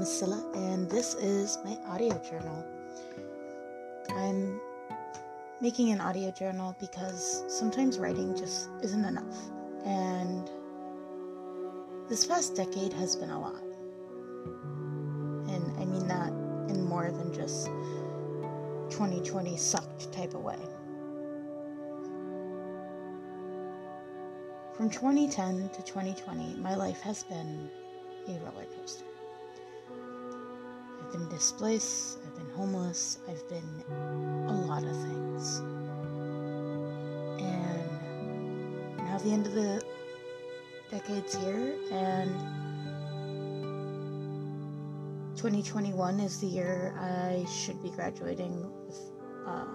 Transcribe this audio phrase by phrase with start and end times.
[0.00, 2.64] name is Scylla, and this is my audio journal.
[4.08, 4.58] I'm
[5.60, 9.36] making an audio journal because sometimes writing just isn't enough,
[9.84, 10.48] and
[12.08, 13.62] this past decade has been a lot.
[15.52, 16.30] And I mean that
[16.70, 17.66] in more than just
[18.88, 20.56] 2020 sucked type of way.
[24.74, 27.68] From 2010 to 2020, my life has been
[28.28, 29.09] a roller coaster.
[31.10, 33.84] I've been displaced, I've been homeless, I've been
[34.46, 35.58] a lot of things.
[37.40, 39.82] And now the end of the
[40.88, 42.30] decade's here, and
[45.34, 49.10] 2021 is the year I should be graduating with
[49.48, 49.66] uh,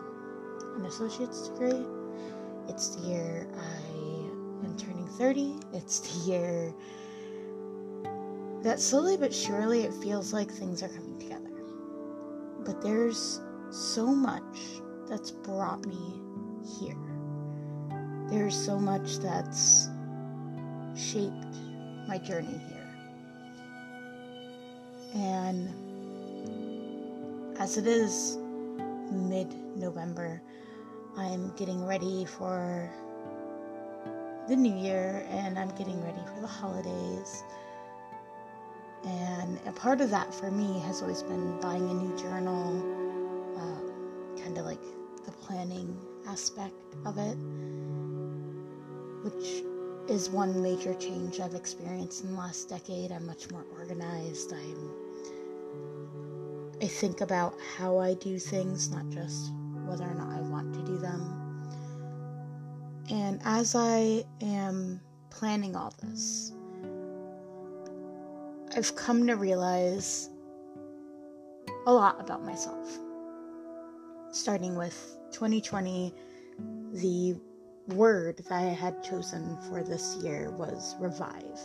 [0.77, 1.85] an associate's degree.
[2.69, 3.75] It's the year I
[4.63, 5.59] am turning 30.
[5.73, 6.73] It's the year
[8.65, 11.51] that slowly but surely it feels like things are coming together.
[12.65, 16.19] But there's so much that's brought me
[16.79, 16.97] here.
[18.27, 19.89] There's so much that's
[20.95, 21.55] shaped
[22.07, 22.97] my journey here.
[25.13, 25.69] And
[27.59, 28.39] as it is
[29.11, 30.41] mid November,
[31.15, 32.91] I'm getting ready for
[34.47, 37.43] the new year and I'm getting ready for the holidays.
[39.05, 42.69] And a part of that for me has always been buying a new journal,
[43.57, 44.81] um, kind of like
[45.25, 46.73] the planning aspect
[47.05, 47.37] of it,
[49.23, 49.63] which
[50.09, 53.11] is one major change I've experienced in the last decade.
[53.11, 54.53] I'm much more organized.
[54.53, 55.05] I'm
[56.81, 59.51] I think about how I do things, not just
[59.85, 61.45] whether or not I want to do them.
[63.09, 66.51] And as I am planning all this,
[68.77, 70.29] I've come to realize
[71.87, 72.99] a lot about myself.
[74.31, 76.13] Starting with 2020,
[76.91, 77.37] the
[77.87, 81.57] word that I had chosen for this year was revive.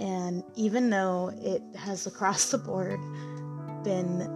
[0.00, 2.98] And even though it has across the board
[3.84, 4.28] been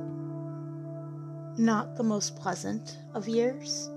[1.59, 3.91] not the most pleasant of years,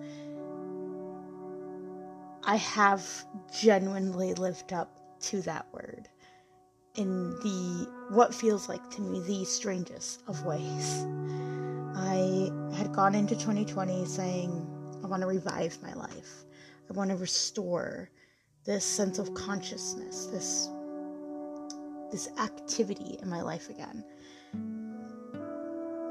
[2.44, 3.08] I have
[3.54, 6.10] genuinely lived up to that word
[6.96, 11.06] in the what feels like to me the strangest of ways.
[11.96, 16.46] I had gone into 2020 saying, I want to revive my life.
[16.90, 18.10] I want to restore
[18.66, 20.70] this sense of consciousness, this
[22.12, 24.04] this activity in my life again.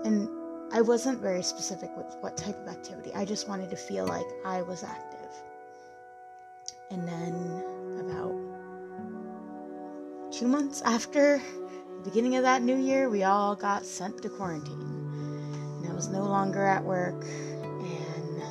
[0.05, 0.29] And
[0.73, 3.11] I wasn't very specific with what type of activity.
[3.15, 5.31] I just wanted to feel like I was active.
[6.93, 7.65] And then
[7.99, 8.33] about
[10.31, 11.43] two months after
[12.05, 14.81] beginning of that new year, we all got sent to quarantine.
[15.83, 17.25] And I was no longer at work.
[17.25, 18.43] And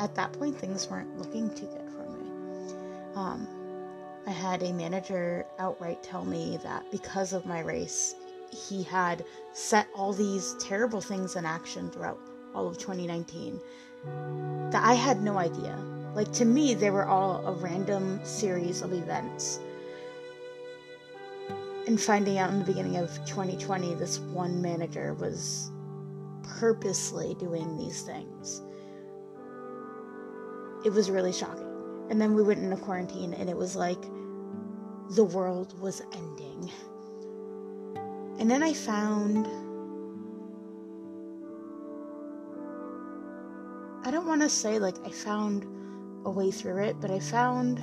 [0.00, 2.74] at that point, things weren't looking too good for me.
[3.14, 3.48] Um,
[4.26, 8.14] I had a manager outright tell me that because of my race,
[8.50, 12.18] he had set all these terrible things in action throughout
[12.54, 13.60] all of 2019
[14.70, 15.78] that I had no idea.
[16.14, 19.60] Like to me, they were all a random series of events.
[21.86, 25.70] And finding out in the beginning of 2020, this one manager was
[26.42, 28.60] purposely doing these things.
[30.84, 31.62] It was really shocking.
[32.10, 34.00] And then we went into quarantine, and it was like
[35.10, 36.70] the world was ending.
[38.40, 39.46] And then I found.
[44.04, 45.66] I don't want to say like I found
[46.24, 47.80] a way through it, but I found.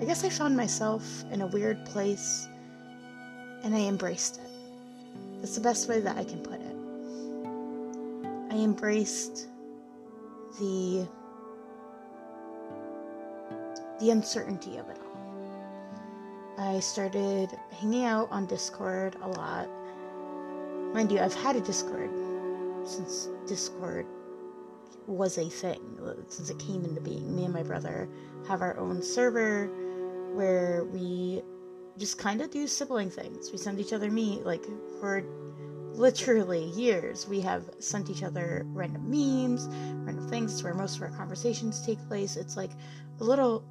[0.00, 2.48] I guess I found myself in a weird place
[3.62, 4.50] and I embraced it.
[5.40, 6.76] That's the best way that I can put it.
[8.50, 9.48] I embraced
[10.58, 11.06] the
[14.00, 15.10] the uncertainty of it all.
[16.58, 19.68] I started hanging out on Discord a lot.
[20.94, 22.10] Mind you, I've had a Discord
[22.84, 24.06] since Discord
[25.06, 25.98] was a thing,
[26.28, 27.36] since it came into being.
[27.36, 28.08] Me and my brother
[28.48, 29.70] have our own server
[30.34, 31.42] where we
[31.98, 33.50] just kind of do sibling things.
[33.52, 34.64] We send each other me like
[35.00, 35.22] for
[35.94, 37.28] literally years.
[37.28, 39.68] We have sent each other random memes,
[40.04, 42.36] random things where most of our conversations take place.
[42.36, 42.70] It's like
[43.20, 43.64] a little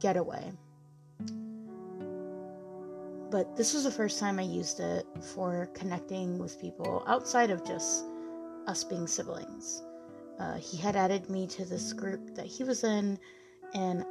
[0.00, 0.52] getaway.
[3.30, 7.64] But this was the first time I used it for connecting with people outside of
[7.64, 8.04] just
[8.66, 9.82] us being siblings.
[10.38, 13.18] Uh, he had added me to this group that he was in,
[13.74, 14.04] and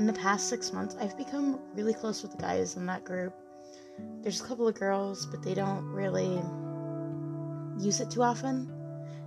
[0.00, 3.34] in the past six months, I've become really close with the guys in that group.
[4.22, 6.40] There's a couple of girls, but they don't really
[7.78, 8.72] use it too often,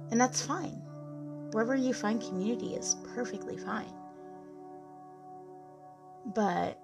[0.09, 0.81] and that's fine.
[1.51, 3.93] Wherever you find community is perfectly fine.
[6.33, 6.79] But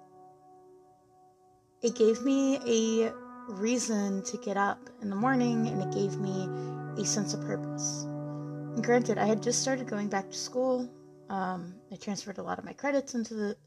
[1.82, 3.12] it gave me a
[3.48, 6.48] reason to get up in the morning and it gave me
[7.02, 8.04] a sense of purpose.
[8.04, 10.88] And granted, I had just started going back to school.
[11.30, 13.58] Um, I transferred a lot of my credits into the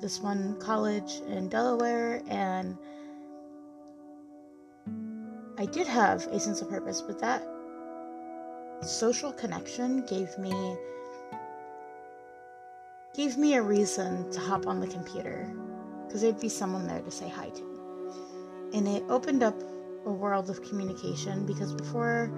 [0.00, 2.76] this one college in Delaware, and
[5.58, 7.46] I did have a sense of purpose, but that
[8.82, 10.76] social connection gave me
[13.14, 15.54] gave me a reason to hop on the computer
[16.06, 17.62] because there'd be someone there to say hi to.
[18.74, 19.54] And it opened up
[20.06, 22.32] a world of communication because before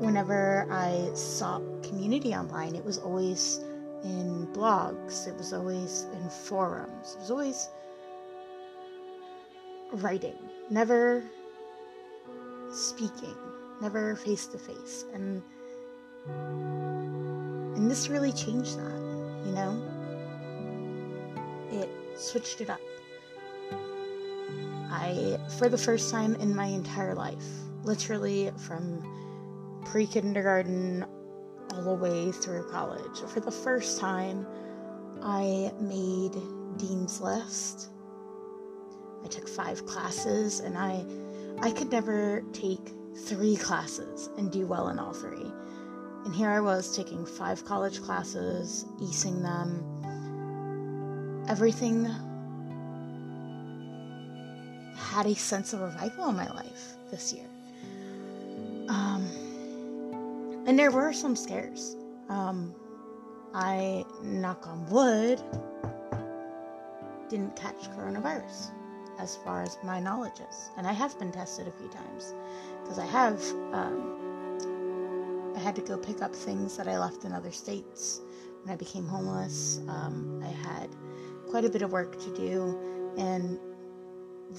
[0.00, 3.60] whenever I sought community online, it was always
[4.04, 7.68] in blogs, it was always in forums, it was always
[9.92, 10.36] writing,
[10.70, 11.24] never
[12.70, 13.34] speaking,
[13.80, 15.04] never face to face.
[15.12, 15.42] And
[17.76, 19.00] and this really changed that,
[19.46, 19.82] you know?
[21.70, 22.80] It switched it up.
[24.90, 27.46] I for the first time in my entire life,
[27.84, 29.02] literally from
[29.90, 31.04] pre-kindergarten
[31.72, 33.20] all the way through college.
[33.28, 34.46] For the first time,
[35.22, 36.36] I made
[36.76, 37.90] Dean's List.
[39.24, 41.04] I took five classes and I
[41.60, 45.50] I could never take three classes and do well in all three.
[46.24, 49.84] And here I was taking five college classes, acing them.
[51.48, 52.04] Everything
[54.96, 57.46] had a sense of revival in my life this year.
[58.88, 59.47] Um,
[60.68, 61.96] and there were some scares.
[62.28, 62.74] Um,
[63.54, 65.42] I, knock on wood,
[67.30, 68.72] didn't catch coronavirus
[69.18, 70.70] as far as my knowledge is.
[70.76, 72.34] And I have been tested a few times
[72.82, 73.42] because I have,
[73.72, 78.20] um, I had to go pick up things that I left in other states
[78.62, 79.80] when I became homeless.
[79.88, 80.90] Um, I had
[81.48, 82.78] quite a bit of work to do,
[83.16, 83.58] and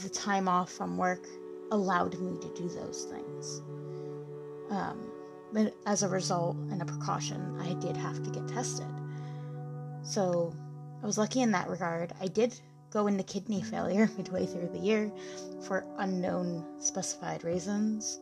[0.01, 1.27] the time off from work
[1.69, 3.61] allowed me to do those things.
[4.71, 5.11] Um,
[5.53, 8.87] but as a result and a precaution, I did have to get tested.
[10.01, 10.53] So
[11.01, 12.13] I was lucky in that regard.
[12.19, 12.59] I did
[12.91, 15.11] go into kidney failure midway through the year
[15.61, 18.19] for unknown specified reasons.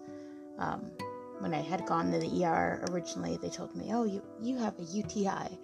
[0.57, 0.91] Um,
[1.39, 4.77] when I had gone to the ER originally, they told me, "Oh, you you have
[4.79, 5.59] a UTI."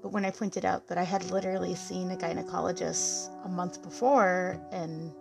[0.00, 4.60] But when I pointed out that I had literally seen a gynecologist a month before
[4.70, 5.12] and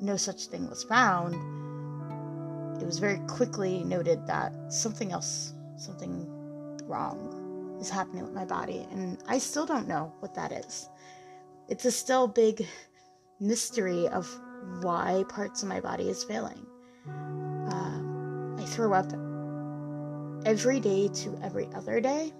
[0.00, 1.34] no such thing was found,
[2.84, 6.26] it was very quickly noted that something else, something
[6.84, 8.86] wrong, is happening with my body.
[8.90, 10.90] And I still don't know what that is.
[11.70, 12.66] It's a still big
[13.40, 14.28] mystery of
[14.82, 16.66] why parts of my body is failing.
[17.08, 19.10] Uh, I throw up
[20.44, 22.34] every day to every other day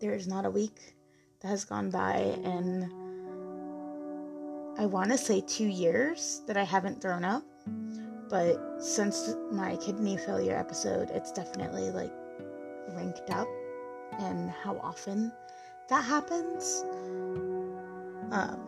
[0.00, 0.96] there is not a week
[1.42, 2.90] that has gone by in
[4.76, 7.44] I want to say two years that I haven't thrown up.
[8.32, 12.10] But since my kidney failure episode, it's definitely like
[12.88, 13.46] ranked up
[14.18, 15.30] and how often
[15.88, 16.82] that happens.
[18.30, 18.58] Um,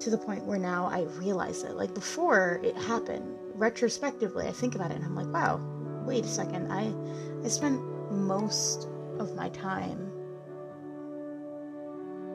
[0.00, 1.76] to the point where now I realize it.
[1.76, 5.60] Like before it happened, retrospectively, I think about it and I'm like, wow,
[6.04, 6.72] wait a second.
[6.72, 6.92] I
[7.44, 7.80] I spent
[8.10, 8.88] most
[9.20, 10.10] of my time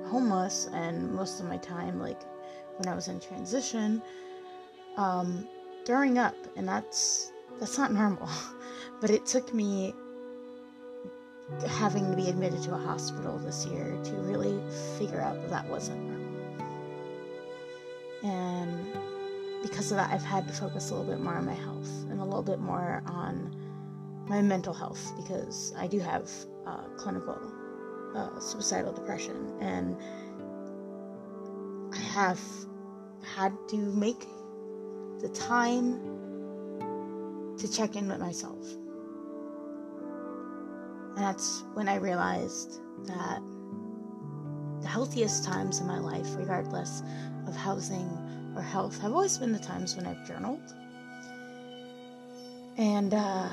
[0.05, 2.22] homeless and most of my time like
[2.77, 4.01] when I was in transition
[4.98, 5.48] um
[5.85, 8.29] throwing up and that's that's not normal.
[9.01, 9.95] But it took me
[11.67, 14.61] having to be admitted to a hospital this year to really
[15.00, 16.21] figure out that that wasn't normal.
[18.23, 18.85] And
[19.63, 22.19] because of that I've had to focus a little bit more on my health and
[22.19, 23.55] a little bit more on
[24.27, 26.29] my mental health because I do have
[26.65, 27.38] uh, clinical
[28.15, 29.97] uh, suicidal depression, and
[31.93, 32.39] I have
[33.23, 34.27] had to make
[35.21, 35.99] the time
[37.57, 38.65] to check in with myself.
[41.15, 43.41] And that's when I realized that
[44.81, 47.03] the healthiest times in my life, regardless
[47.47, 48.09] of housing
[48.55, 50.73] or health, have always been the times when I've journaled.
[52.77, 53.49] And uh,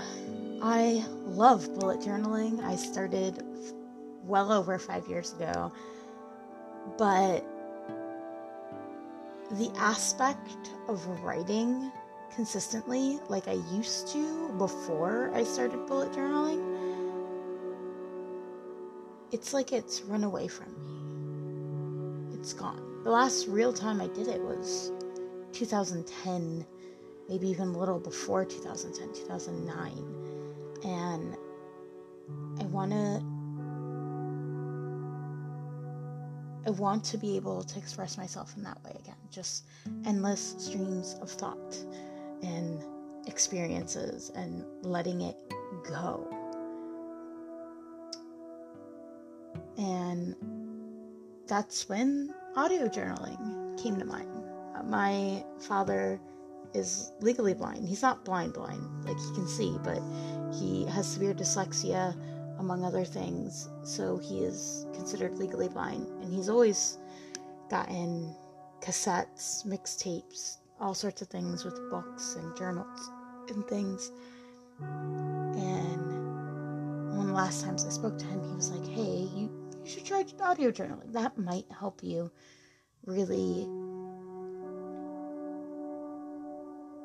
[0.63, 2.65] I love bullet journaling.
[2.65, 3.43] I started
[4.25, 5.73] well over five years ago.
[6.97, 7.45] But
[9.51, 11.91] the aspect of writing
[12.35, 16.63] consistently, like I used to before I started bullet journaling,
[19.33, 20.67] it's like it's run away from
[22.31, 22.39] me.
[22.39, 23.03] It's gone.
[23.05, 24.93] the last real time I did it was
[25.53, 26.65] 2010,
[27.29, 30.15] maybe even a little before 2010, 2009.
[30.85, 31.37] And
[32.61, 33.23] I want to
[36.67, 39.17] I want to be able to express myself in that way again.
[39.31, 39.65] Just
[40.05, 41.79] endless streams of thought
[42.43, 42.83] and
[43.27, 45.37] experiences and letting it
[45.89, 46.27] go.
[49.77, 50.35] And
[51.47, 54.29] that's when audio journaling came to mind.
[54.77, 56.21] Uh, my father
[56.75, 57.89] is legally blind.
[57.89, 60.03] He's not blind blind, like he can see, but
[60.53, 62.15] he has severe dyslexia
[62.59, 63.69] among other things.
[63.83, 66.99] So he is considered legally blind, and he's always
[67.71, 68.35] gotten
[68.81, 73.11] cassettes, mixtapes, all sorts of things with books and journals
[73.49, 74.11] and things.
[74.81, 76.07] And
[77.17, 79.51] one of the last times I spoke to him, he was like, "Hey, you,
[79.83, 81.13] you should try audio journaling.
[81.13, 82.31] That might help you
[83.07, 83.69] really."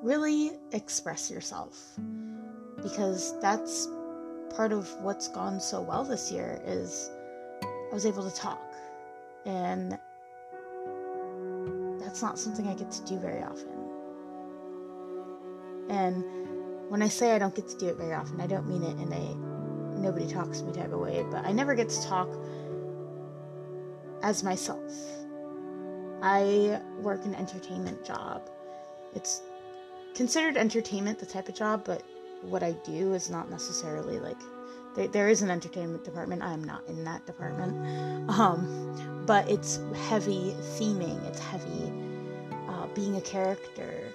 [0.04, 1.98] Really express yourself
[2.82, 3.88] because that's
[4.56, 7.12] part of what's gone so well this year is
[7.64, 8.62] I was able to talk.
[9.46, 9.98] And
[12.00, 13.70] that's not something I get to do very often.
[15.90, 16.24] And
[16.90, 18.98] when I say I don't get to do it very often, I don't mean it
[19.00, 19.54] in a
[20.00, 22.30] nobody talks to me type of way, but I never get to talk
[24.22, 24.92] as myself.
[26.22, 28.50] I work an entertainment job.
[29.16, 29.42] It's
[30.14, 32.04] considered entertainment, the type of job, but
[32.44, 34.40] what I do is not necessarily like
[34.96, 36.44] there, there is an entertainment department.
[36.44, 41.26] I am not in that department, um, but it's heavy theming.
[41.28, 41.92] It's heavy
[42.68, 44.14] uh, being a character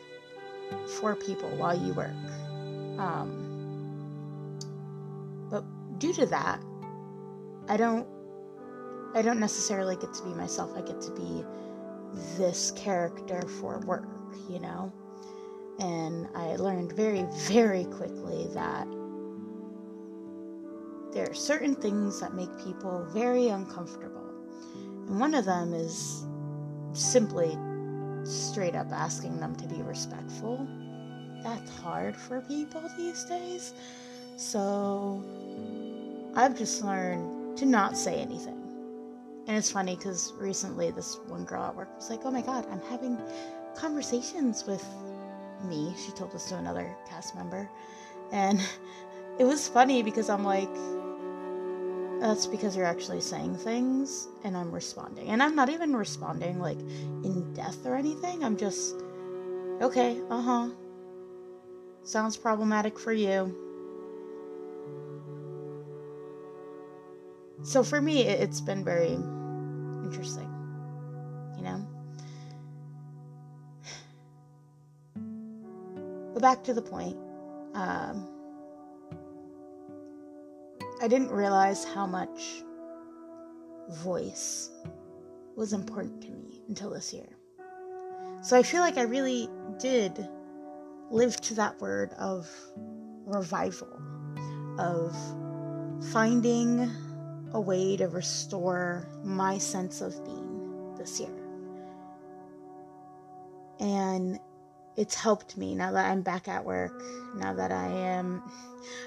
[1.01, 2.11] for people while you work.
[2.99, 4.59] Um,
[5.51, 5.65] but
[5.99, 6.61] due to that,
[7.69, 8.07] I don't
[9.15, 10.77] I don't necessarily get to be myself.
[10.77, 11.45] I get to be
[12.37, 14.07] this character for work,
[14.49, 14.93] you know?
[15.79, 18.87] And I learned very, very quickly that
[21.13, 24.29] there are certain things that make people very uncomfortable.
[25.07, 26.25] And one of them is
[26.93, 27.57] simply
[28.25, 30.67] straight up asking them to be respectful.
[31.43, 33.73] That's hard for people these days.
[34.37, 35.23] So
[36.35, 38.55] I've just learned to not say anything.
[39.47, 42.67] And it's funny because recently this one girl at work was like, oh my god,
[42.71, 43.19] I'm having
[43.75, 44.85] conversations with
[45.65, 45.95] me.
[45.97, 47.69] She told us to another cast member.
[48.33, 48.61] And
[49.39, 50.71] it was funny because I'm like,
[52.21, 55.29] that's because you're actually saying things and I'm responding.
[55.29, 58.45] And I'm not even responding like in death or anything.
[58.45, 58.97] I'm just,
[59.81, 60.69] okay, uh huh.
[62.03, 63.55] Sounds problematic for you.
[67.63, 69.19] So for me, it's been very
[70.05, 70.48] interesting,
[76.39, 77.17] But back to the point.
[77.75, 78.29] Um,
[81.03, 82.63] I didn't realize how much
[84.05, 84.71] voice
[85.57, 87.27] was important to me until this year.
[88.43, 89.49] So I feel like I really
[89.81, 90.29] did
[91.11, 92.49] live to that word of
[93.27, 94.01] revival,
[94.79, 95.17] of
[96.13, 96.89] finding
[97.53, 101.35] a way to restore my sense of being this year.
[103.81, 104.39] And
[104.99, 107.03] it's helped me now that I'm back at work,
[107.37, 108.43] now that I am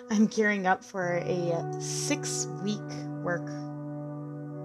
[0.10, 2.80] I'm gearing up for a 6 week
[3.24, 3.48] work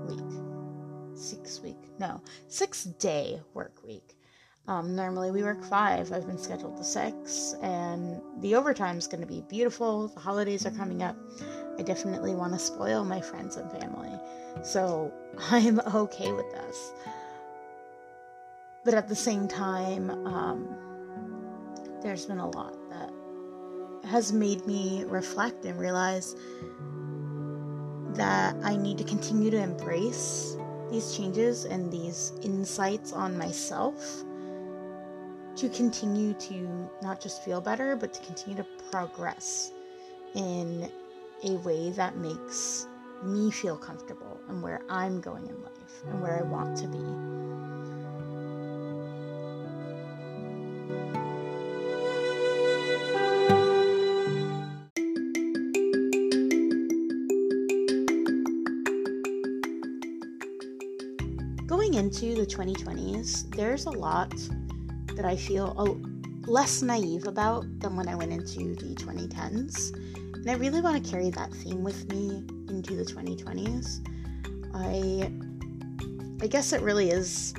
[0.09, 1.19] week.
[1.19, 1.77] 6 week.
[1.99, 4.17] No, 6 day work week.
[4.69, 6.13] Um, normally we work 5.
[6.13, 10.09] I've been scheduled to 6 and the overtime's going to be beautiful.
[10.09, 11.17] The holidays are coming up.
[11.79, 14.13] I definitely want to spoil my friends and family.
[14.63, 15.13] So,
[15.51, 16.93] I'm okay with this.
[18.85, 20.86] But at the same time, um,
[22.03, 23.13] there's been a lot that
[24.09, 26.37] has made me reflect and realize
[28.15, 30.57] that I need to continue to embrace
[30.91, 34.25] these changes and these insights on myself
[35.57, 39.73] to continue to not just feel better, but to continue to progress
[40.35, 40.91] in
[41.45, 42.87] a way that makes
[43.23, 47.27] me feel comfortable and where I'm going in life and where I want to be.
[61.95, 64.35] Into the 2020s, there's a lot
[65.15, 69.95] that I feel a, less naive about than when I went into the 2010s.
[70.35, 74.07] And I really want to carry that theme with me into the 2020s.
[74.75, 75.33] I
[76.43, 77.55] I guess it really is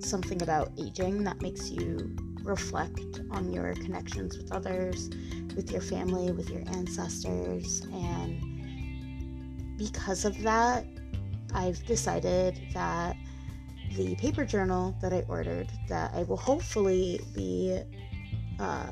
[0.00, 5.10] something about aging that makes you reflect on your connections with others,
[5.54, 7.82] with your family, with your ancestors.
[7.92, 10.86] And because of that,
[11.54, 13.15] I've decided that
[13.96, 17.80] the paper journal that I ordered, that I will hopefully be
[18.60, 18.90] uh,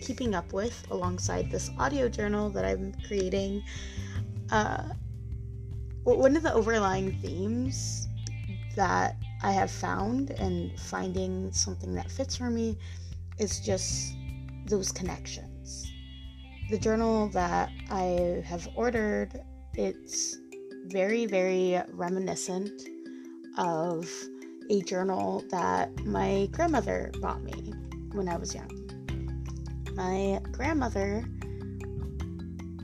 [0.00, 3.62] keeping up with alongside this audio journal that I'm creating.
[4.50, 4.88] Uh,
[6.02, 8.08] one of the overlying themes
[8.74, 12.76] that I have found and finding something that fits for me
[13.38, 14.14] is just
[14.66, 15.90] those connections.
[16.70, 19.40] The journal that I have ordered,
[19.74, 20.38] it's
[20.86, 22.82] very, very reminiscent
[23.58, 24.08] of
[24.70, 27.74] a journal that my grandmother bought me
[28.12, 28.70] when I was young.
[29.96, 31.24] My grandmother,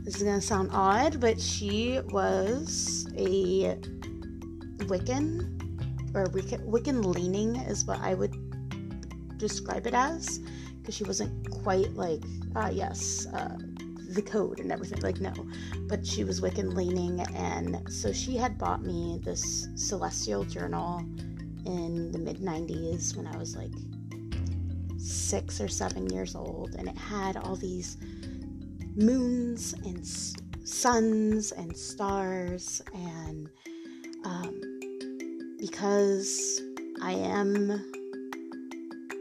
[0.02, 3.76] this is going to sound odd, but she was a
[4.88, 5.52] Wiccan
[6.14, 8.34] or Wiccan leaning is what I would
[9.38, 10.40] describe it as
[10.80, 12.22] because she wasn't quite like
[12.54, 13.56] ah yes uh,
[14.10, 15.32] the code and everything like no
[15.88, 21.04] but she was Wiccan leaning and so she had bought me this celestial journal
[21.66, 23.72] in the mid 90s when I was like
[24.98, 27.96] six or seven years old and it had all these
[28.96, 33.48] moons and s- suns and stars and
[34.24, 34.60] um,
[35.58, 36.60] because
[37.00, 37.84] I am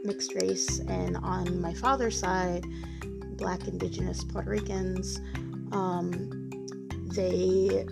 [0.04, 2.64] mixed race and on my father's side,
[3.36, 5.20] black, indigenous Puerto Ricans,
[5.72, 6.48] um,
[7.14, 7.86] they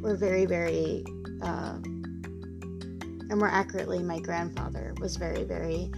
[0.00, 1.04] were very, very,
[1.42, 1.78] uh,
[3.30, 5.90] and more accurately, my grandfather was very, very,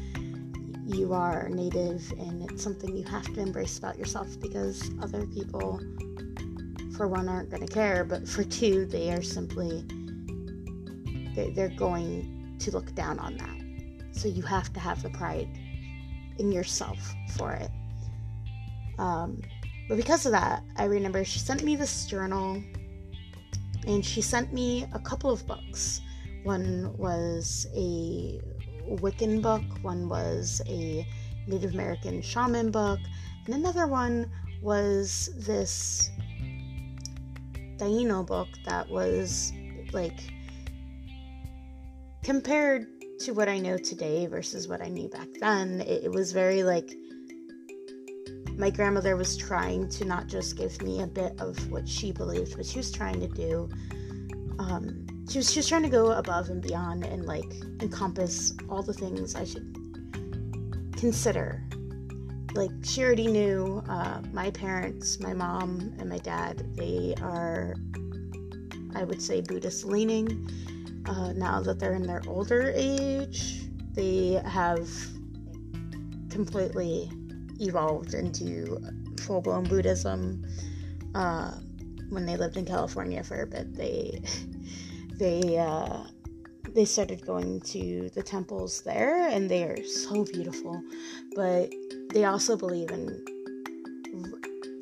[0.85, 5.81] you are native and it's something you have to embrace about yourself because other people,
[6.97, 9.85] for one, aren't going to care, but for two, they are simply
[11.55, 14.17] they're going to look down on that.
[14.17, 15.49] So you have to have the pride
[16.39, 16.99] in yourself
[17.37, 17.71] for it.
[18.99, 19.41] Um,
[19.89, 22.63] but because of that, I remember she sent me this journal
[23.87, 26.01] and she sent me a couple of books.
[26.43, 28.41] One was a
[28.89, 31.07] Wiccan book, one was a
[31.47, 32.99] Native American shaman book,
[33.47, 34.31] and another one
[34.63, 36.11] was this
[37.77, 39.53] Taino book that was
[39.93, 40.19] like
[42.23, 42.87] compared
[43.21, 46.63] to what I know today versus what I knew back then, it, it was very
[46.63, 46.95] like
[48.57, 52.57] my grandmother was trying to not just give me a bit of what she believed,
[52.57, 53.69] but she was trying to do.
[54.59, 58.93] Um, she was just trying to go above and beyond and like encompass all the
[58.93, 59.77] things I should
[60.97, 61.63] consider.
[62.55, 66.75] Like she already knew uh, my parents, my mom and my dad.
[66.75, 67.77] They are,
[68.97, 70.51] I would say, Buddhist leaning
[71.07, 73.63] uh, now that they're in their older age,
[73.93, 74.89] they have
[76.29, 77.09] completely
[77.61, 78.81] evolved into
[79.21, 80.45] full blown Buddhism.
[81.15, 81.53] Uh,
[82.09, 84.21] when they lived in California for a bit, they
[85.21, 86.03] they uh,
[86.75, 90.83] they started going to the temples there, and they are so beautiful.
[91.37, 91.73] But
[92.13, 93.25] they also believe in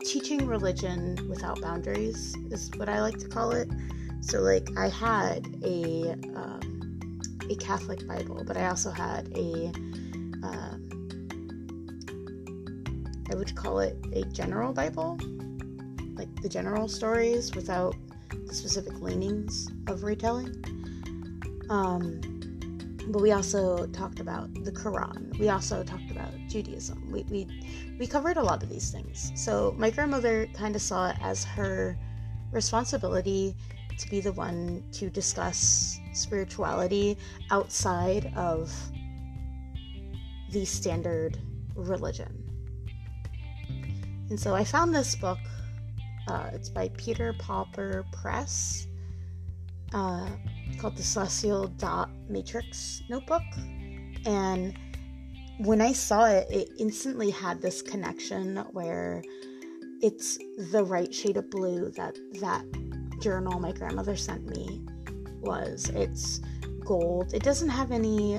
[0.04, 3.68] teaching religion without boundaries, is what I like to call it.
[4.22, 7.20] So like I had a um,
[7.50, 9.72] a Catholic Bible, but I also had a
[10.42, 10.88] um,
[13.30, 15.18] I would call it a general Bible,
[16.14, 17.96] like the general stories without
[18.50, 20.64] specific leanings of retelling.
[21.70, 22.20] Um,
[23.08, 25.38] but we also talked about the Quran.
[25.38, 27.10] We also talked about Judaism.
[27.10, 29.32] We, we, we covered a lot of these things.
[29.34, 31.98] So my grandmother kind of saw it as her
[32.52, 33.56] responsibility
[33.98, 37.16] to be the one to discuss spirituality
[37.50, 38.72] outside of
[40.50, 41.38] the standard
[41.74, 42.44] religion.
[44.30, 45.38] And so I found this book.
[46.28, 48.86] Uh, it's by Peter Pauper Press,
[49.94, 50.28] uh,
[50.78, 53.42] called the Celestial Dot Matrix Notebook.
[54.26, 54.76] And
[55.60, 59.22] when I saw it, it instantly had this connection where
[60.02, 60.38] it's
[60.70, 62.64] the right shade of blue that that
[63.20, 64.82] journal my grandmother sent me
[65.40, 65.88] was.
[65.94, 66.40] It's
[66.84, 67.32] gold.
[67.32, 68.38] It doesn't have any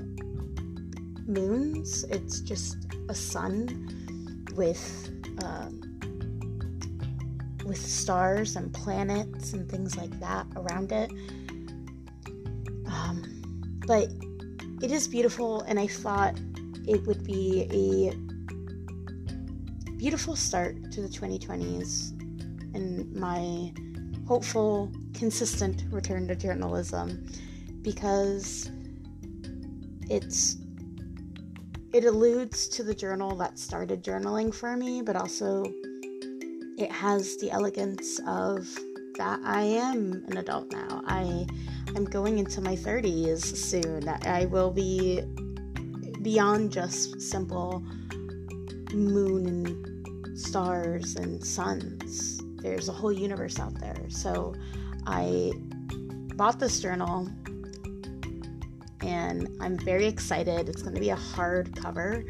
[1.25, 2.77] moons, it's just
[3.09, 5.09] a sun with.
[5.43, 5.88] Um,
[7.69, 11.11] with stars and planets and things like that around it.
[12.87, 14.09] Um, but
[14.81, 16.37] it is beautiful, and I thought
[16.87, 18.15] it would be a
[19.95, 22.11] beautiful start to the 2020s
[22.73, 23.71] and my
[24.27, 27.25] hopeful, consistent return to journalism
[27.81, 28.71] because
[30.09, 30.57] it's
[31.91, 35.65] it alludes to the journal that started journaling for me, but also
[36.79, 38.65] it has the elegance of
[39.17, 41.01] that I am an adult now.
[41.05, 41.45] I
[41.93, 44.07] am going into my 30s soon.
[44.07, 45.21] I will be
[46.21, 47.83] beyond just simple
[48.93, 52.41] moon and stars and suns.
[52.61, 54.05] There's a whole universe out there.
[54.07, 54.55] So
[55.05, 55.51] I
[56.35, 57.27] bought this journal
[59.01, 60.69] and I'm very excited.
[60.69, 62.23] It's going to be a hard cover,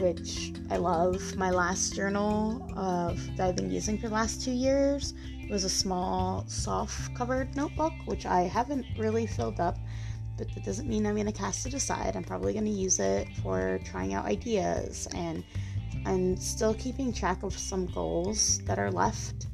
[0.00, 1.36] which I love.
[1.36, 5.14] My last journal of, that I've been using for the last two years
[5.50, 9.76] was a small, soft covered notebook, which I haven't really filled up,
[10.36, 12.16] but that doesn't mean I'm going to cast it aside.
[12.16, 15.44] I'm probably going to use it for trying out ideas and
[16.06, 19.46] I'm still keeping track of some goals that are left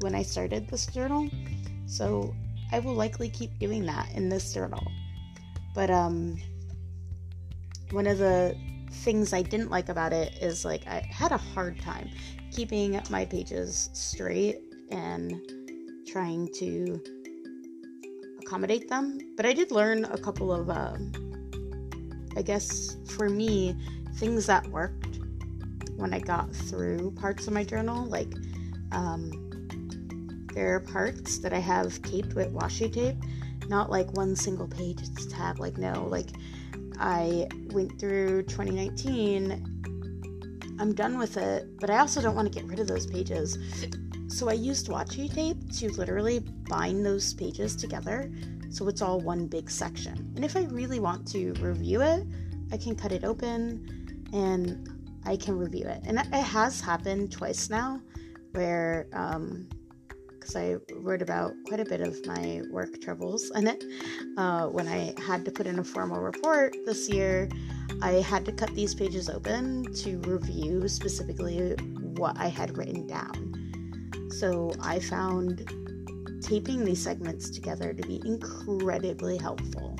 [0.00, 1.28] when I started this journal.
[1.86, 2.34] So
[2.70, 4.82] I will likely keep doing that in this journal.
[5.74, 6.38] But um
[7.90, 8.56] one of the
[8.92, 12.08] things I didn't like about it is like I had a hard time
[12.52, 15.40] keeping my pages straight and
[16.06, 17.00] trying to
[18.40, 19.18] accommodate them.
[19.36, 20.96] But I did learn a couple of, uh,
[22.36, 23.74] I guess, for me,
[24.16, 25.20] things that worked
[25.96, 28.04] when I got through parts of my journal.
[28.04, 28.32] Like,
[28.92, 29.30] um,
[30.54, 33.16] there are parts that I have taped with washi tape,
[33.68, 34.98] not like one single page,
[35.30, 35.58] tab.
[35.58, 36.28] Like, no, like
[37.02, 40.76] I went through 2019.
[40.78, 43.58] I'm done with it, but I also don't want to get rid of those pages.
[44.28, 48.30] So I used washi tape to literally bind those pages together
[48.70, 50.32] so it's all one big section.
[50.36, 52.24] And if I really want to review it,
[52.70, 54.88] I can cut it open and
[55.26, 56.02] I can review it.
[56.06, 58.00] And it has happened twice now
[58.52, 59.68] where um,
[60.42, 63.84] because I wrote about quite a bit of my work troubles in it.
[64.36, 67.48] Uh, when I had to put in a formal report this year,
[68.02, 71.74] I had to cut these pages open to review specifically
[72.16, 74.30] what I had written down.
[74.30, 75.70] So I found
[76.42, 79.96] taping these segments together to be incredibly helpful.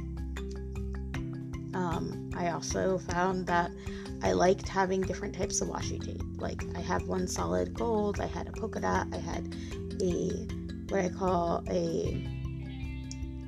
[1.75, 3.71] Um, I also found that
[4.25, 6.23] I liked having different types of washi tape.
[6.37, 9.55] Like I have one solid gold, I had a polka dot, I had
[10.03, 10.47] a
[10.89, 12.29] what I call a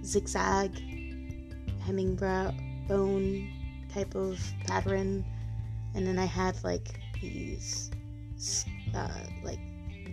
[0.05, 0.73] zigzag
[1.87, 3.51] hemmingbrow bone
[3.93, 5.25] type of pattern,
[5.95, 7.91] and then I had like these
[8.95, 9.09] uh,
[9.43, 9.61] like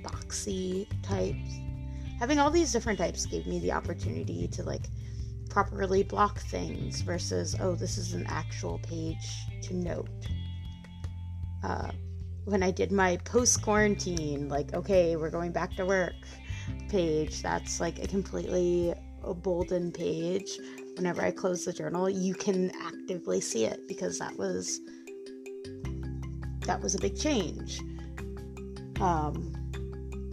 [0.04, 1.60] boxy types.
[2.20, 4.88] Having all these different types gave me the opportunity to like
[5.50, 10.10] properly block things versus oh this is an actual page to note.
[11.64, 11.92] Uh,
[12.46, 16.14] when I did my post quarantine, like, okay, we're going back to work
[16.90, 20.60] page, that's like a completely bolden page.
[20.96, 24.80] Whenever I close the journal, you can actively see it because that was
[26.66, 27.82] that was a big change.
[29.00, 29.54] Um,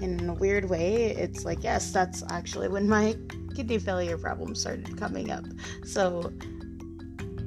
[0.00, 3.16] in a weird way, it's like, yes, that's actually when my
[3.54, 5.44] kidney failure problem started coming up.
[5.84, 6.32] So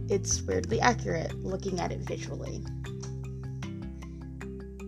[0.10, 2.64] it's weirdly accurate looking at it visually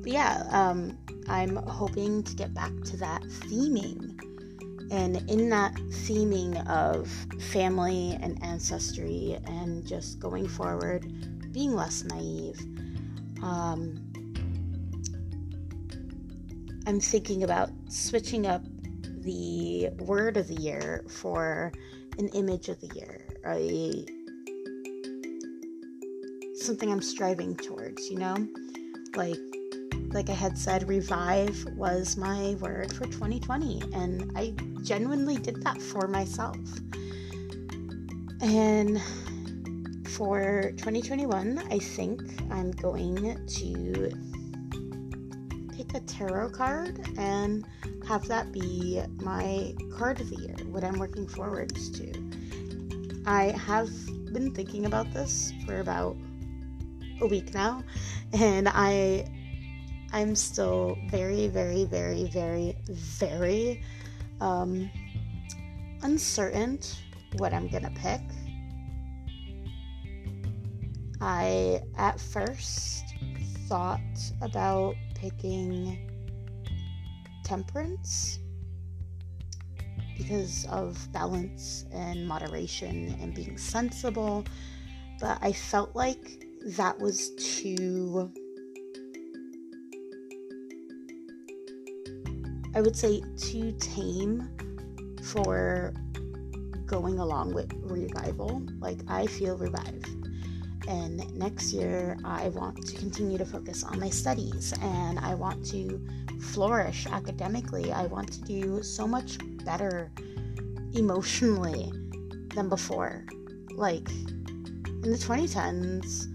[0.04, 0.98] but yeah, um,
[1.30, 4.20] I'm hoping to get back to that theming.
[4.92, 7.08] And in that theming of
[7.42, 11.06] family and ancestry and just going forward,
[11.54, 12.60] being less naive,
[13.42, 13.98] um,
[16.86, 18.62] I'm thinking about switching up
[19.22, 21.72] the word of the year for
[22.18, 24.06] an image of the year, a
[26.62, 28.36] something I'm striving towards, you know?
[29.16, 29.53] Like
[30.14, 35.82] like I had said, revive was my word for 2020, and I genuinely did that
[35.82, 36.58] for myself.
[38.42, 39.02] And
[40.10, 42.22] for 2021, I think
[42.52, 44.12] I'm going to
[45.76, 47.66] pick a tarot card and
[48.08, 52.12] have that be my card of the year, what I'm working forwards to.
[53.26, 53.90] I have
[54.32, 56.16] been thinking about this for about
[57.22, 57.84] a week now,
[58.34, 59.26] and I
[60.14, 63.84] I'm still very, very, very, very, very
[64.40, 64.90] um,
[66.04, 66.80] uncertain
[67.38, 68.22] what I'm gonna pick.
[71.20, 73.04] I at first
[73.68, 74.00] thought
[74.44, 76.12] about picking
[77.44, 78.38] temperance
[80.16, 84.46] because of balance and moderation and being sensible,
[85.20, 86.46] but I felt like
[86.78, 88.32] that was too
[92.76, 94.50] I would say too tame
[95.22, 95.94] for
[96.86, 98.64] going along with revival.
[98.80, 100.08] Like I feel revived.
[100.88, 105.66] And next year, I want to continue to focus on my studies and I want
[105.68, 106.02] to
[106.42, 107.94] flourish academically.
[107.94, 110.12] I want to do so much better
[110.94, 111.92] emotionally
[112.54, 113.26] than before.
[113.72, 116.28] Like in the 2010s,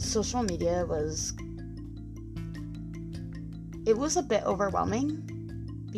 [0.00, 1.32] social media was
[3.84, 5.25] it was a bit overwhelming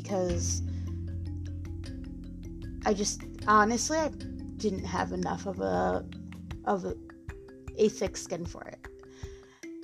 [0.01, 0.63] because
[2.87, 4.11] I just honestly I
[4.59, 6.07] didn't have enough of a
[6.67, 6.95] of a,
[7.77, 8.79] a thick skin for it.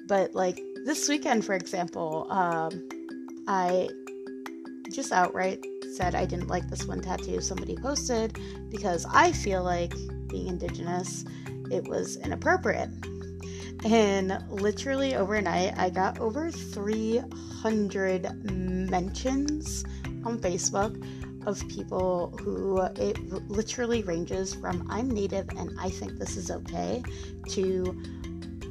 [0.07, 2.89] But like this weekend, for example, um,
[3.49, 3.89] I
[4.93, 5.59] just outright
[5.97, 8.39] said I didn't like this one tattoo somebody posted
[8.71, 9.95] because I feel like
[10.29, 11.25] being indigenous,
[11.73, 12.91] it was inappropriate.
[13.85, 19.85] And literally overnight, I got over 300 mentions
[20.25, 21.03] on Facebook
[21.47, 27.03] of people who it literally ranges from I'm native and I think this is okay
[27.51, 28.03] to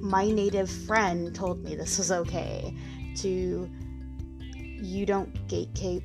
[0.02, 2.76] my native friend told me this is okay
[3.18, 3.70] to
[4.82, 6.04] you don't gatekeep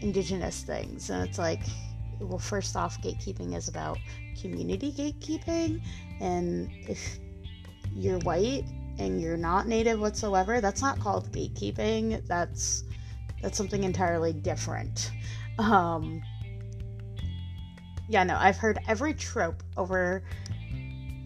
[0.00, 1.08] indigenous things.
[1.10, 1.62] And it's like
[2.20, 3.98] well first off gatekeeping is about
[4.40, 5.80] community gatekeeping.
[6.20, 7.18] And if
[7.94, 8.64] you're white
[8.98, 12.26] and you're not native whatsoever that's not called gatekeeping.
[12.26, 12.84] That's
[13.46, 15.12] that's something entirely different.
[15.60, 16.20] Um
[18.08, 20.22] yeah no i've heard every trope over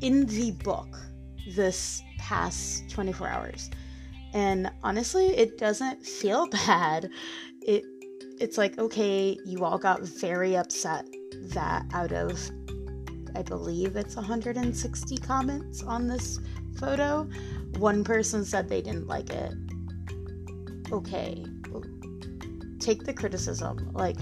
[0.01, 0.89] in the book
[1.55, 3.71] this past 24 hours.
[4.35, 7.09] And honestly it doesn't feel bad.
[7.63, 7.85] It
[8.39, 11.07] it's like okay you all got very upset
[11.55, 12.39] that out of
[13.35, 16.39] i believe it's 160 comments on this
[16.79, 17.27] photo
[17.79, 19.55] one person said they didn't like it.
[20.93, 21.45] Okay
[22.81, 23.91] take the criticism.
[23.93, 24.17] Like,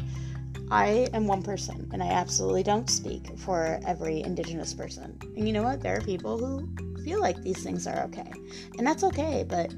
[0.71, 5.18] I am one person and I absolutely don't speak for every Indigenous person.
[5.37, 5.81] And you know what?
[5.81, 6.68] There are people who
[7.05, 8.31] feel like these things are okay.
[8.77, 9.73] And that's okay, but.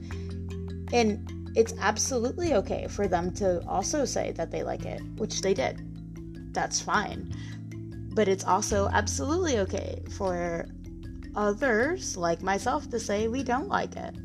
[0.92, 5.54] And it's absolutely okay for them to also say that they like it, which they
[5.54, 5.80] did.
[6.52, 7.32] That's fine.
[8.14, 10.66] But it's also absolutely okay for
[11.36, 14.16] others, like myself, to say we don't like it.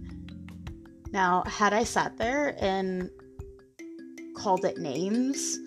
[1.12, 3.10] Now, had I sat there and
[4.46, 5.58] called it names,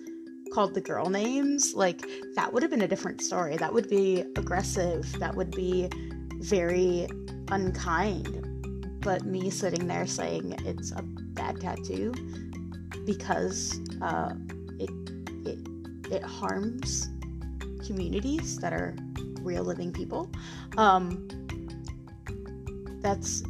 [0.53, 2.01] called the girl names, like
[2.35, 3.57] that would have been a different story.
[3.57, 5.19] That would be aggressive.
[5.19, 5.89] That would be
[6.37, 7.09] very
[7.49, 9.01] unkind.
[9.01, 12.13] But me sitting there saying it's a bad tattoo
[13.05, 14.31] because uh,
[14.79, 14.89] it
[15.45, 15.59] it
[16.09, 17.09] it harms
[17.85, 18.95] communities that are
[19.41, 20.31] real living people.
[20.77, 21.27] Um,
[23.01, 23.43] that's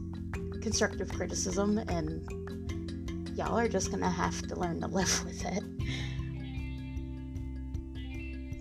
[0.63, 2.27] constructive criticism and
[3.39, 5.63] y'all are just gonna have to learn to live with it.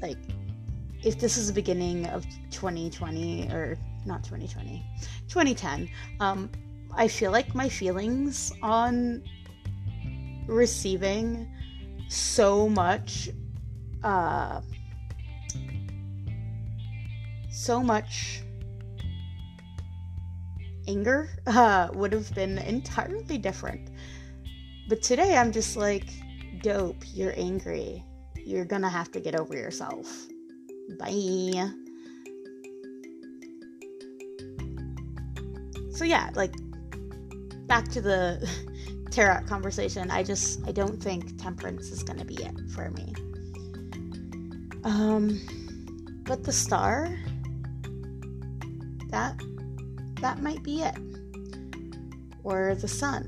[0.00, 0.18] Like,
[1.02, 4.86] if this is the beginning of 2020, or not 2020,
[5.26, 5.88] 2010,
[6.20, 6.48] um,
[6.94, 9.24] I feel like my feelings on
[10.46, 11.52] receiving
[12.08, 13.30] so much,
[14.04, 14.60] uh,
[17.50, 18.42] so much
[20.86, 23.90] anger uh, would have been entirely different.
[24.88, 26.06] But today I'm just like,
[26.62, 28.02] dope, you're angry.
[28.36, 30.26] You're gonna have to get over yourself.
[30.98, 31.70] Bye.
[35.92, 36.54] So yeah, like
[37.66, 38.48] back to the
[39.10, 40.10] tarot conversation.
[40.10, 43.12] I just I don't think temperance is gonna be it for me.
[44.84, 45.38] Um
[46.24, 47.14] but the star
[49.10, 49.38] that
[50.22, 50.96] that might be it.
[52.42, 53.26] Or the sun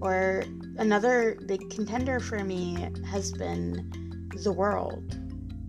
[0.00, 0.44] or
[0.78, 5.16] another big contender for me has been the world.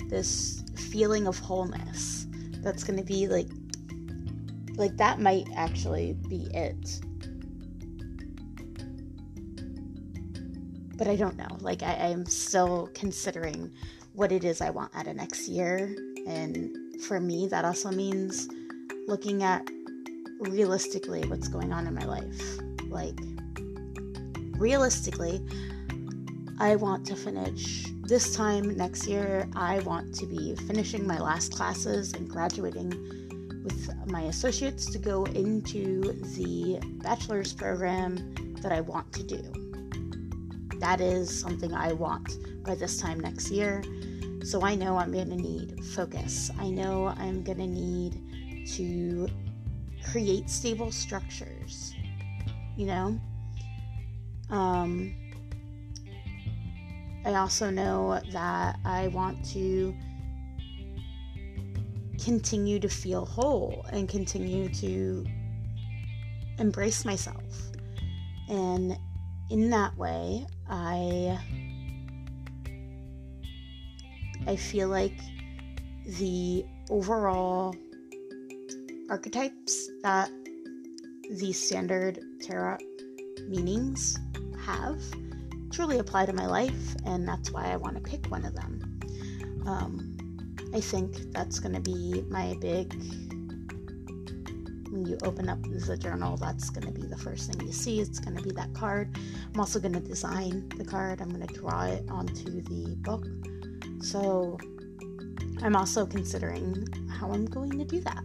[0.09, 2.27] This feeling of wholeness.
[2.61, 3.47] That's going to be like
[4.75, 7.01] like that might actually be it.
[10.95, 11.57] But I don't know.
[11.59, 13.71] Like I, I'm still considering
[14.13, 15.95] what it is I want out of next year.
[16.27, 18.47] And for me, that also means
[19.07, 19.67] looking at
[20.39, 22.59] realistically what's going on in my life.
[22.89, 23.19] Like
[24.57, 25.41] realistically,
[26.59, 29.47] I want to finish this time next year.
[29.55, 32.89] I want to be finishing my last classes and graduating
[33.63, 39.43] with my associates to go into the bachelor's program that I want to do.
[40.79, 43.83] That is something I want by this time next year.
[44.43, 46.49] So I know I'm going to need focus.
[46.59, 49.27] I know I'm going to need to
[50.11, 51.93] create stable structures.
[52.75, 53.19] You know?
[54.49, 55.13] Um,
[57.25, 59.93] I also know that I want to
[62.23, 65.25] continue to feel whole and continue to
[66.57, 67.43] embrace myself.
[68.49, 68.97] And
[69.49, 71.37] in that way, I
[74.47, 75.17] I feel like
[76.05, 77.75] the overall
[79.09, 80.29] archetypes that
[81.29, 82.77] the standard tarot
[83.49, 84.17] meanings
[84.67, 85.01] have
[85.71, 88.99] truly apply to my life, and that's why I want to pick one of them.
[89.65, 90.17] Um,
[90.73, 92.93] I think that's going to be my big.
[94.91, 98.01] When you open up the journal, that's going to be the first thing you see.
[98.01, 99.15] It's going to be that card.
[99.53, 103.25] I'm also going to design the card, I'm going to draw it onto the book.
[104.01, 104.57] So
[105.63, 108.23] I'm also considering how I'm going to do that.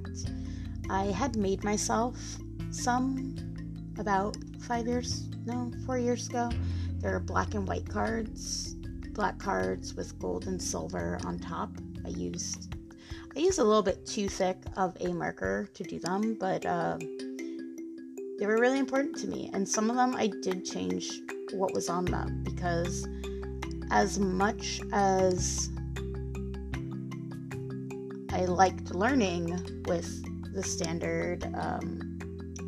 [0.91, 2.17] I had made myself
[2.71, 3.37] some
[3.99, 6.51] about five years, no, four years ago.
[6.99, 8.75] They're black and white cards,
[9.11, 11.71] black cards with gold and silver on top.
[12.05, 12.75] I used
[13.35, 16.99] I used a little bit too thick of a marker to do them, but uh,
[18.39, 19.51] they were really important to me.
[19.55, 21.11] And some of them I did change
[21.53, 23.07] what was on them because
[23.91, 25.71] as much as
[28.31, 32.12] I liked learning with the standard um,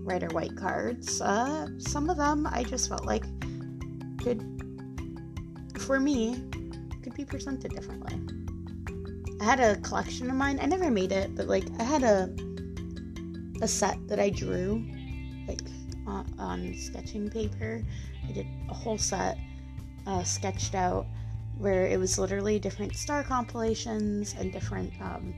[0.05, 3.25] red or white cards, uh, some of them I just felt like
[4.23, 4.43] could,
[5.79, 6.37] for me,
[7.03, 8.21] could be presented differently.
[9.41, 10.59] I had a collection of mine.
[10.61, 12.35] I never made it, but like I had a
[13.63, 14.85] a set that I drew,
[15.49, 15.61] like
[16.07, 17.83] on, on sketching paper.
[18.29, 19.39] I did a whole set,
[20.07, 21.07] uh, sketched out,
[21.59, 25.35] where it was literally different star compilations and different um,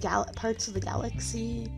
[0.00, 1.70] gal- parts of the galaxy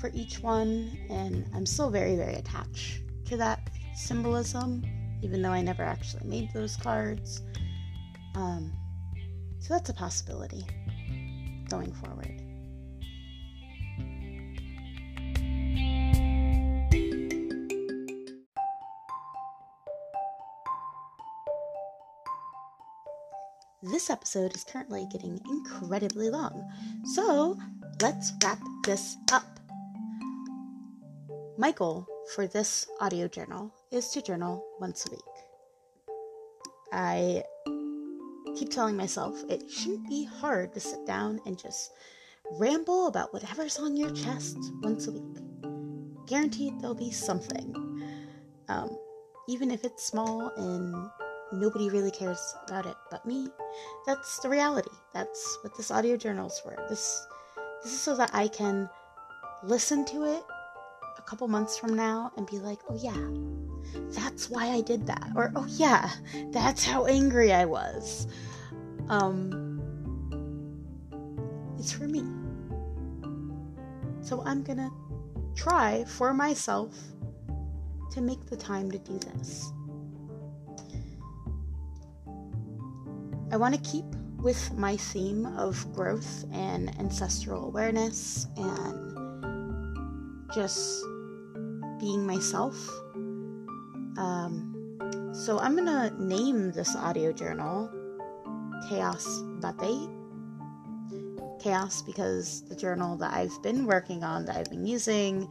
[0.00, 4.82] for each one, and I'm still very, very attached to that symbolism
[5.22, 7.42] even though I never actually made those cards.
[8.34, 8.72] Um,
[9.58, 10.64] so that's a possibility
[11.68, 12.42] going forward.
[23.82, 26.68] This episode is currently getting incredibly long,
[27.14, 27.56] so
[28.00, 29.55] let's wrap this up.
[31.58, 35.20] My goal for this audio journal is to journal once a week.
[36.92, 37.44] I
[38.56, 41.92] keep telling myself it shouldn't be hard to sit down and just
[42.58, 45.22] ramble about whatever's on your chest once a week.
[46.26, 47.74] Guaranteed there'll be something.
[48.68, 48.94] Um,
[49.48, 51.08] even if it's small and
[51.52, 53.48] nobody really cares about it but me,
[54.04, 54.90] that's the reality.
[55.14, 56.76] That's what this audio journal's for.
[56.90, 57.26] This
[57.82, 58.90] this is so that I can
[59.62, 60.42] listen to it
[61.26, 65.30] couple months from now and be like, oh yeah, that's why I did that.
[65.34, 66.10] Or, oh yeah,
[66.52, 68.26] that's how angry I was.
[69.08, 69.80] Um,
[71.78, 72.24] it's for me.
[74.20, 74.90] So I'm gonna
[75.54, 76.96] try for myself
[78.12, 79.72] to make the time to do this.
[83.52, 84.04] I want to keep
[84.38, 89.16] with my theme of growth and ancestral awareness and
[90.52, 91.04] just
[91.98, 92.76] being myself.
[94.18, 97.90] Um, so I'm gonna name this audio journal
[98.88, 99.42] Chaos
[99.78, 100.10] Bate.
[101.60, 105.48] Chaos because the journal that I've been working on, that I've been using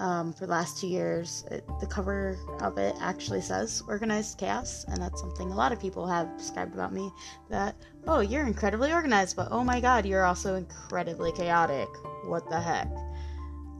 [0.00, 4.84] um, for the last two years, it, the cover of it actually says organized chaos,
[4.88, 7.12] and that's something a lot of people have described about me.
[7.50, 7.76] That
[8.06, 11.88] oh, you're incredibly organized, but oh my god, you're also incredibly chaotic.
[12.24, 12.88] What the heck?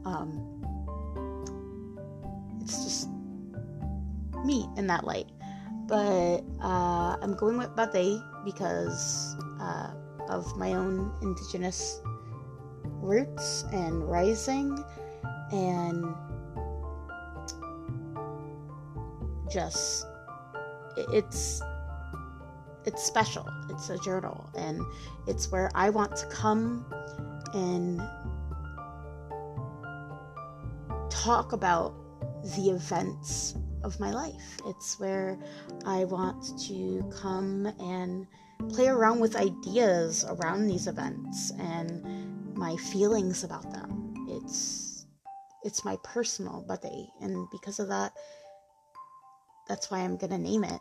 [0.04, 0.79] Um,
[2.60, 3.08] it's just
[4.44, 5.30] me in that light.
[5.86, 9.90] But uh, I'm going with Bate because uh,
[10.28, 12.00] of my own indigenous
[12.84, 14.78] roots and rising
[15.52, 16.14] and
[19.50, 20.06] just
[20.96, 21.60] it's
[22.84, 24.80] it's special it's a journal and
[25.26, 26.84] it's where i want to come
[27.54, 28.00] and
[31.10, 31.94] talk about
[32.56, 34.58] the events of my life.
[34.66, 35.38] It's where
[35.86, 38.26] I want to come and
[38.68, 44.14] play around with ideas around these events and my feelings about them.
[44.28, 45.06] It's
[45.62, 48.12] it's my personal bade, and because of that,
[49.68, 50.80] that's why I'm gonna name it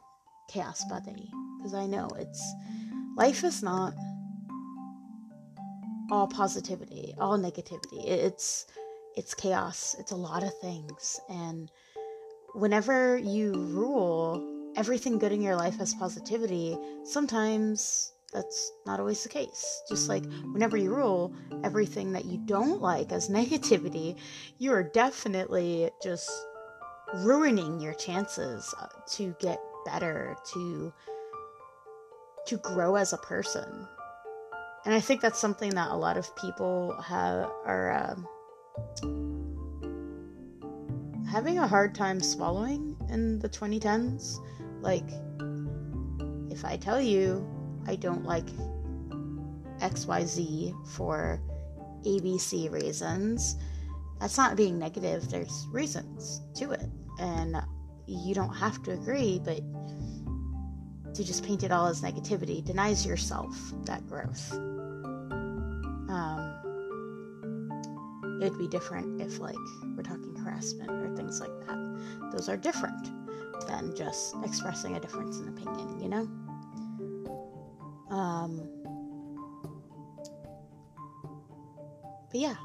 [0.49, 2.53] Chaos Bade because I know it's
[3.15, 3.93] life is not
[6.11, 8.05] all positivity, all negativity.
[8.05, 8.65] It's
[9.19, 11.19] it's chaos, it's a lot of things.
[11.27, 11.69] And
[12.53, 19.27] whenever you rule everything good in your life as positivity, sometimes that's not always the
[19.27, 19.81] case.
[19.89, 21.33] Just like whenever you rule
[21.65, 24.15] everything that you don't like as negativity,
[24.57, 26.31] you are definitely just
[27.15, 30.93] ruining your chances uh, to get better, to
[32.47, 33.85] to grow as a person.
[34.85, 38.15] And I think that's something that a lot of people have are uh,
[41.29, 44.37] having a hard time swallowing in the 2010s.
[44.81, 45.09] Like,
[46.51, 47.47] if I tell you
[47.87, 48.47] I don't like
[49.79, 51.39] XYZ for
[52.05, 53.55] ABC reasons,
[54.19, 55.29] that's not being negative.
[55.29, 56.89] There's reasons to it.
[57.19, 57.55] And
[58.07, 59.61] you don't have to agree, but
[61.13, 63.55] to just paint it all as negativity denies yourself
[63.85, 64.51] that growth.
[66.09, 66.38] Um,
[68.41, 69.55] it'd be different if, like,
[69.95, 72.31] we're talking harassment or things like that.
[72.31, 73.09] Those are different
[73.67, 76.27] than just expressing a difference in opinion, you know?
[78.15, 78.67] Um,
[82.31, 82.55] but yeah,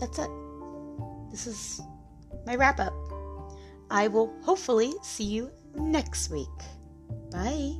[0.00, 0.30] that's it.
[1.30, 1.80] This is
[2.46, 2.94] my wrap up.
[3.90, 6.48] I will hopefully see you next week.
[7.30, 7.76] Bye.